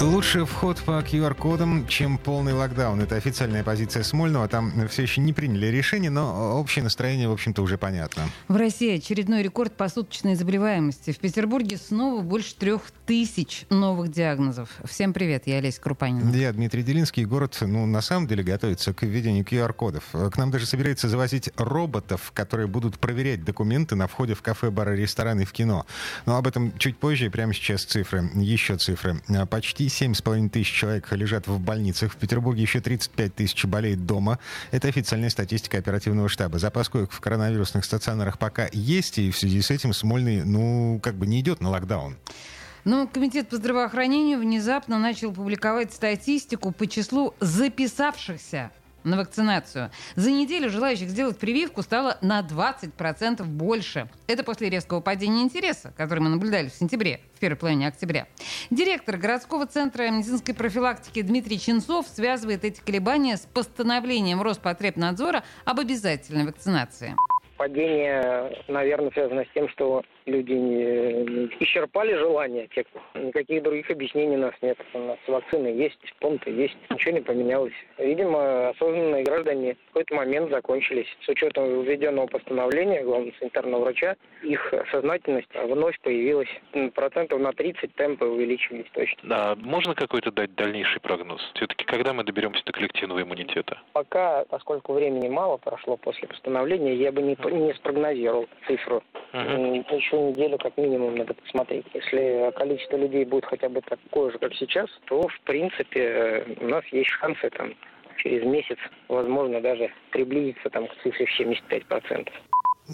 [0.00, 3.00] Лучше вход по QR-кодам, чем полный локдаун.
[3.00, 4.46] Это официальная позиция Смольного.
[4.46, 8.22] Там все еще не приняли решение, но общее настроение, в общем-то, уже понятно.
[8.46, 11.10] В России очередной рекорд посуточной заболеваемости.
[11.10, 14.70] В Петербурге снова больше трех тысяч новых диагнозов.
[14.84, 16.30] Всем привет, я Олеся Крупанина.
[16.34, 17.24] Я Дмитрий Делинский.
[17.24, 20.04] Город, ну, на самом деле, готовится к введению QR-кодов.
[20.12, 24.96] К нам даже собирается завозить роботов, которые будут проверять документы на входе в кафе, бары,
[24.96, 25.86] рестораны и в кино.
[26.24, 27.30] Но об этом чуть позже.
[27.30, 28.30] Прямо сейчас цифры.
[28.34, 29.20] Еще цифры.
[29.50, 32.12] Почти 7,5 тысяч человек лежат в больницах.
[32.12, 34.38] В Петербурге еще 35 тысяч болеет дома.
[34.70, 36.58] Это официальная статистика оперативного штаба.
[36.58, 41.16] Запас коек в коронавирусных стационарах пока есть, и в связи с этим Смольный, ну, как
[41.16, 42.16] бы не идет на локдаун.
[42.84, 48.70] Но Комитет по здравоохранению внезапно начал публиковать статистику по числу записавшихся
[49.04, 49.90] на вакцинацию.
[50.16, 54.08] За неделю желающих сделать прививку стало на 20% больше.
[54.26, 58.26] Это после резкого падения интереса, который мы наблюдали в сентябре, в первой половине октября.
[58.70, 66.46] Директор городского центра медицинской профилактики Дмитрий Чинцов связывает эти колебания с постановлением Роспотребнадзора об обязательной
[66.46, 67.14] вакцинации.
[67.58, 72.68] Падение, наверное, связано с тем, что люди не исчерпали желание.
[72.68, 72.84] Те,
[73.14, 74.78] никаких других объяснений у нас нет.
[74.94, 76.76] У нас вакцины есть, помпы есть.
[76.90, 77.72] Ничего не поменялось.
[77.98, 81.08] Видимо, осознанные граждане в какой-то момент закончились.
[81.22, 86.48] С учетом введенного постановления главного санитарного врача, их сознательность вновь появилась.
[86.94, 89.18] Процентов на 30 темпы увеличились точно.
[89.24, 91.40] Да, можно какой-то дать дальнейший прогноз?
[91.54, 93.78] Все-таки когда мы доберемся до коллективного иммунитета?
[93.92, 99.02] Пока, поскольку времени мало прошло после постановления, я бы не, не спрогнозировал цифру.
[99.32, 99.96] Uh-huh.
[99.96, 101.84] Еще неделю как минимум надо посмотреть.
[101.92, 106.68] Если количество людей будет хотя бы такое же, как сейчас, то, в принципе, э, у
[106.68, 107.74] нас есть шансы там
[108.16, 112.28] через месяц, возможно, даже приблизиться там, к цифре в 75%.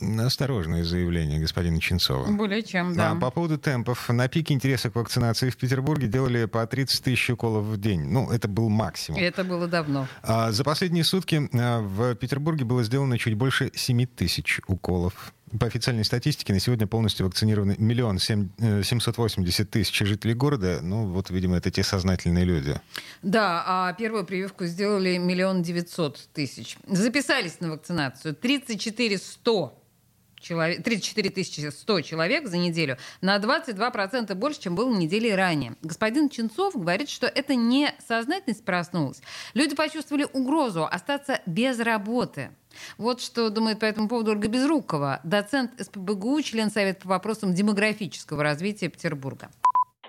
[0.00, 2.30] Осторожное заявление господина Ченцова.
[2.30, 3.10] Более чем, да.
[3.10, 4.08] А по поводу темпов.
[4.08, 8.02] На пике интереса к вакцинации в Петербурге делали по 30 тысяч уколов в день.
[8.02, 9.20] Ну, это был максимум.
[9.20, 10.08] Это было давно.
[10.22, 15.34] А за последние сутки а, в Петербурге было сделано чуть больше 7 тысяч уколов.
[15.60, 20.78] По официальной статистике на сегодня полностью вакцинированы миллион семьсот восемьдесят тысяч жителей города.
[20.80, 22.80] Ну, вот, видимо, это те сознательные люди.
[23.20, 26.78] Да, а первую прививку сделали миллион девятьсот тысяч.
[26.86, 29.81] Записались на вакцинацию 34 100
[30.42, 35.76] человек, 34 100 человек за неделю, на 22% больше, чем было недели ранее.
[35.82, 39.22] Господин Ченцов говорит, что это не сознательность проснулась.
[39.54, 42.50] Люди почувствовали угрозу остаться без работы.
[42.98, 48.42] Вот что думает по этому поводу Ольга Безрукова, доцент СПБГУ, член Совета по вопросам демографического
[48.42, 49.50] развития Петербурга.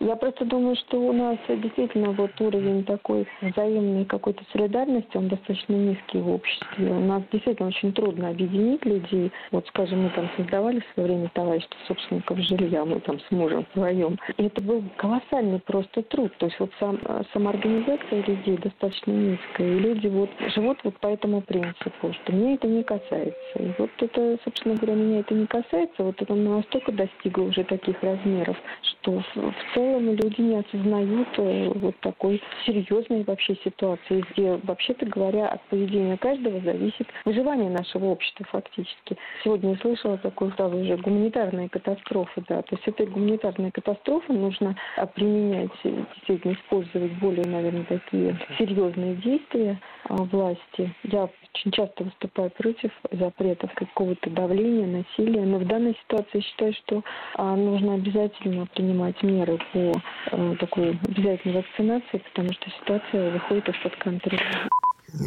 [0.00, 5.72] Я просто думаю, что у нас действительно вот уровень такой взаимной какой-то солидарности, он достаточно
[5.74, 6.90] низкий в обществе.
[6.90, 9.32] У нас действительно очень трудно объединить людей.
[9.50, 13.66] Вот, скажем, мы там создавали в свое время товарищество собственников жилья, мы там с мужем
[13.74, 14.18] вдвоем.
[14.36, 16.32] И это был колоссальный просто труд.
[16.38, 17.00] То есть вот сам,
[17.32, 19.66] самоорганизация людей достаточно низкая.
[19.66, 23.58] И люди вот живут вот по этому принципу, что мне это не касается.
[23.58, 26.04] И вот это, собственно говоря, меня это не касается.
[26.04, 31.70] Вот это настолько достигло уже таких размеров, что в целом целом люди не осознают э,
[31.74, 38.46] вот такой серьезной вообще ситуации, где, вообще-то говоря, от поведения каждого зависит выживание нашего общества
[38.50, 39.16] фактически.
[39.42, 44.76] Сегодня я слышала такую фразу уже «гуманитарная катастрофа», да, то есть этой гуманитарной катастрофы нужно
[44.96, 50.92] а, применять, действительно использовать более, наверное, такие серьезные действия а, власти.
[51.04, 56.72] Я очень часто выступаю против запретов какого-то давления, насилия, но в данной ситуации я считаю,
[56.74, 57.02] что
[57.34, 59.92] а, нужно обязательно принимать меры по
[60.30, 64.68] э, такой обязательной вакцинации, потому что ситуация выходит из-под контроля.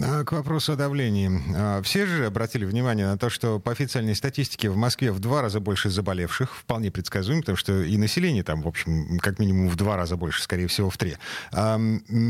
[0.04, 1.32] А, к вопросу о давлении.
[1.56, 5.42] А, все же обратили внимание на то, что по официальной статистике в Москве в два
[5.42, 9.76] раза больше заболевших, вполне предсказуемо, потому что и население там, в общем, как минимум в
[9.76, 11.18] два раза больше, скорее всего, в три.
[11.52, 11.80] А,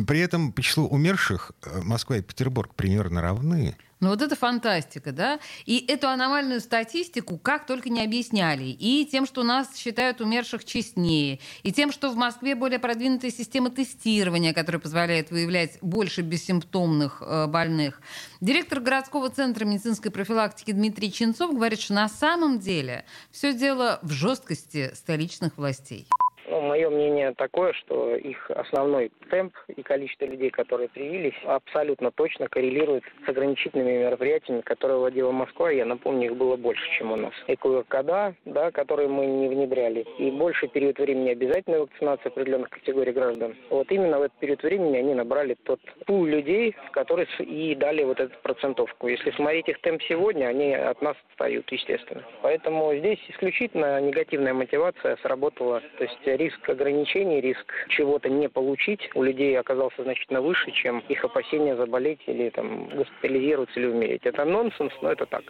[0.08, 3.76] при этом по числу умерших э, Москва и Петербург примерно равны.
[4.02, 5.40] Ну вот это фантастика, да?
[5.66, 8.64] И эту аномальную статистику как только не объясняли.
[8.64, 13.70] И тем, что нас считают умерших честнее, и тем, что в Москве более продвинутая система
[13.70, 18.02] тестирования, которая позволяет выявлять больше бессимптомных э, больных.
[18.42, 24.12] Директор городского центра медицинской профилактики Дмитрий Ченцов говорит, что на самом деле все дело в
[24.12, 26.08] жесткости столичных властей.
[26.52, 32.50] Ну, мое мнение такое, что их основной темп и количество людей, которые привились, абсолютно точно
[32.50, 35.72] коррелирует с ограничительными мероприятиями, которые вводила Москва.
[35.72, 37.32] Я напомню, их было больше, чем у нас.
[37.48, 43.14] И КВКД, да, которые мы не внедряли, и больше период времени обязательной вакцинации определенных категорий
[43.14, 43.56] граждан.
[43.70, 48.04] Вот именно в этот период времени они набрали тот пул людей, в который и дали
[48.04, 49.08] вот эту процентовку.
[49.08, 52.24] Если смотреть их темп сегодня, они от нас отстают, естественно.
[52.42, 55.82] Поэтому здесь исключительно негативная мотивация сработала.
[55.98, 61.24] То есть риск ограничений, риск чего-то не получить у людей оказался значительно выше, чем их
[61.24, 64.22] опасения заболеть или там госпитализироваться или умереть.
[64.24, 65.44] Это нонсенс, но это так.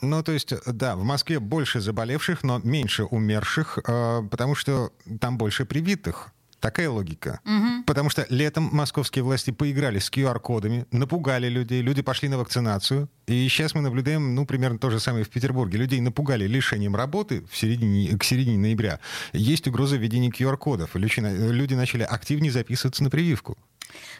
[0.00, 4.90] Ну, то есть, да, в Москве больше заболевших, но меньше умерших, э, потому что
[5.20, 6.32] там больше привитых.
[6.62, 7.40] Такая логика.
[7.42, 7.82] Мгм.
[7.82, 13.08] Потому что летом московские власти поиграли с QR-кодами, напугали людей, люди пошли на вакцинацию.
[13.26, 15.78] И сейчас мы наблюдаем, ну, примерно то же самое в Петербурге.
[15.78, 19.00] Людей напугали лишением работы в середине, к середине ноября.
[19.32, 20.94] Есть угроза введения QR-кодов.
[20.94, 23.58] Люди, люди начали активнее записываться на прививку.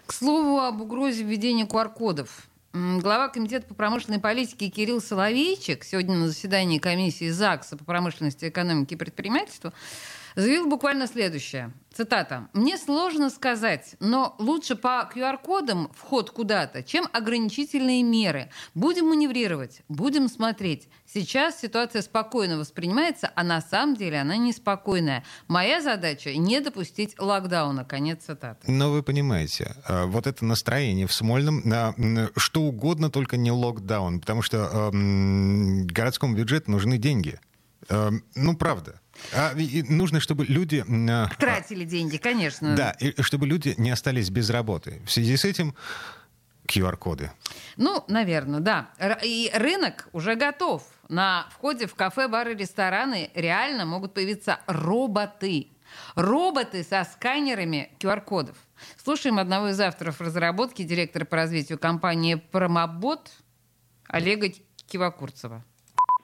[0.07, 2.49] К слову об угрозе введения QR-кодов.
[2.73, 8.97] Глава Комитета по промышленной политике Кирилл Соловейчик сегодня на заседании комиссии ЗАГСа по промышленности, экономике
[8.97, 9.73] и предпринимательству
[10.37, 11.73] заявил буквально следующее.
[11.95, 12.49] Цитата.
[12.55, 18.49] «Мне сложно сказать, но лучше по QR-кодам вход куда-то, чем ограничительные меры.
[18.75, 20.89] Будем маневрировать, будем смотреть.
[21.07, 25.23] Сейчас ситуация спокойно воспринимается, а на самом деле она неспокойная.
[25.49, 27.85] Моя задача– не допустить локдауна».
[27.85, 28.71] Конец цитаты.
[28.71, 31.63] Но вы понимаете, э, вот это настроение в Смольном,
[32.37, 37.39] что угодно, только не локдаун, потому что э, городскому бюджету нужны деньги.
[37.91, 39.02] Э, Ну, правда.
[39.35, 40.85] А, и- нужно, чтобы люди...
[41.11, 42.75] а, Тратили деньги, конечно.
[42.75, 45.03] Да, и чтобы люди не остались без работы.
[45.07, 45.75] В связи с этим
[46.67, 47.31] QR-коды.
[47.77, 48.91] Ну, наверное, да.
[49.23, 50.85] И рынок уже готов.
[51.09, 55.69] На входе в кафе, бары, рестораны реально могут появиться роботы.
[56.15, 58.57] Роботы со сканерами QR-кодов.
[59.03, 63.31] Слушаем одного из авторов разработки, директора по развитию компании «Промобот»
[64.09, 64.49] Олега
[64.87, 65.65] Кивакурцева.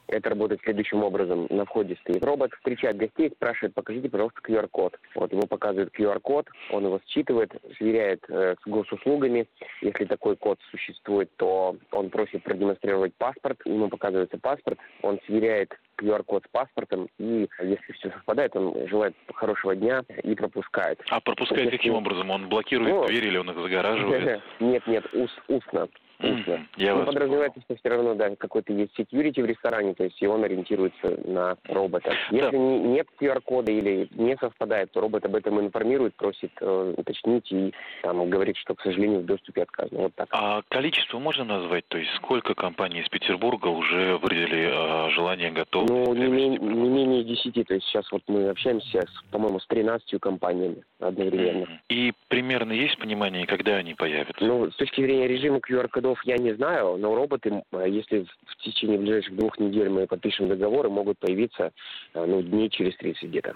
[0.08, 1.46] Это работает следующим образом.
[1.50, 4.98] На входе стоит робот, встречает гостей, спрашивает, покажите, пожалуйста, QR-код.
[5.14, 9.46] Вот ему показывают QR-код, он его считывает, сверяет э, с госуслугами.
[9.82, 16.44] Если такой код существует, то он просит продемонстрировать паспорт, ему показывается паспорт, он сверяет QR-код
[16.44, 21.02] с паспортом, и если все совпадает, он желает хорошего дня и пропускает.
[21.10, 22.30] А пропускает Если- каким образом?
[22.30, 24.40] Он блокирует Ну, двери или он их загораживает?
[24.60, 25.88] Нет, нет, ус- устно.
[26.18, 30.20] Мгм, Я ну, подразумевается, что все равно, да, какой-то есть security в ресторане, то есть
[30.20, 32.12] и он ориентируется на робота.
[32.30, 37.50] Если не- нет QR-кода или не совпадает, то робот об этом информирует, просит э, уточнить
[37.52, 37.72] и
[38.02, 40.02] там говорит, что, к сожалению, в доступе отказано.
[40.02, 40.28] Вот так.
[40.32, 41.86] А количество можно назвать?
[41.88, 46.88] То есть сколько компаний из Петербурга уже выразили э, желание, готовность Ну, не, мен- не
[46.88, 51.80] менее 10, то есть сейчас вот мы общаемся, с, по-моему, с 13 компаниями одновременно.
[51.88, 54.44] И примерно есть понимание, когда они появятся?
[54.44, 55.60] Ну, с точки зрения режима
[56.08, 60.48] QR-кодов я не знаю, но роботы, э, если в течение ближайших двух недель мы подпишем
[60.48, 61.72] договоры, могут появиться
[62.14, 63.54] э, ну, дней через 30 где-то.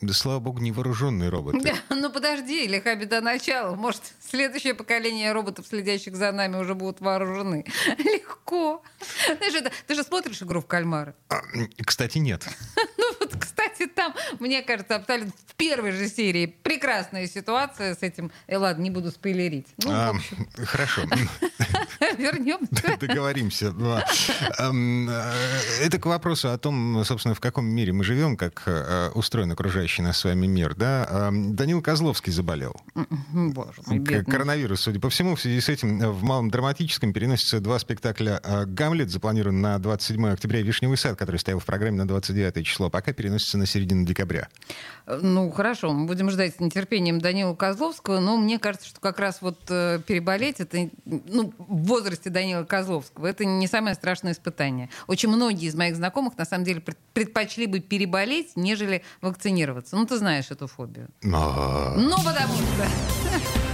[0.00, 1.60] Да, слава богу, невооруженные роботы.
[1.60, 3.74] Да, ну подожди, лиха беда начала.
[3.74, 7.66] Может, следующее поколение роботов, следящих за нами, уже будут вооружены.
[7.98, 8.82] Легко.
[9.26, 11.14] Знаешь, это, ты же смотришь игру в кальмара.
[11.28, 11.40] А,
[11.84, 12.46] Кстати, нет.
[12.96, 13.09] Ну
[13.40, 18.30] кстати, там, мне кажется, абсолютно в первой же серии прекрасная ситуация с этим.
[18.46, 19.66] Э, ладно, не буду спойлерить.
[19.84, 20.12] Ну, А,
[20.64, 21.02] Хорошо.
[22.18, 22.96] вернемся.
[23.00, 23.74] Договоримся.
[24.58, 25.32] Эм, э,
[25.82, 30.02] Это к вопросу о том, собственно, в каком мире мы живем, как э, устроен окружающий
[30.02, 30.74] нас с вами мир.
[30.74, 31.06] Да?
[31.10, 32.80] Эм, Данил Козловский заболел.
[33.32, 34.04] Боже мой.
[34.24, 39.10] Коронавирус, судя по всему, в связи с этим в Малом драматическом переносятся два спектакля «Гамлет»,
[39.10, 43.12] запланирован на 27 октября, и «Вишневый сад», который стоял в программе на 29 число, пока
[43.12, 44.48] переносится на середину декабря.
[45.06, 49.42] Ну, хорошо, мы будем ждать с нетерпением Данила Козловского, но мне кажется, что как раз
[49.42, 54.88] вот э, переболеть, это, ну, в возрасте Данила Козловского, это не самое страшное испытание.
[55.08, 59.96] Очень многие из моих знакомых, на самом деле, пред- предпочли бы переболеть, нежели вакцинироваться.
[59.96, 61.08] Ну, ты знаешь эту фобию.
[61.24, 62.86] А, Ну, потому что...